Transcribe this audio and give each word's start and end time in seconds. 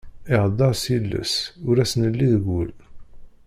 Iheddeṛ 0.33 0.73
s 0.81 0.83
yiles 0.91 1.33
ur 1.67 1.75
as-nelli 1.83 2.27
deg 2.33 2.45
ul. 2.59 2.69